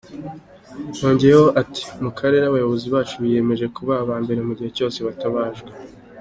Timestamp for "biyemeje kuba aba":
3.21-4.15